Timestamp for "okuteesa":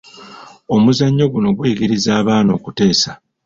2.57-3.11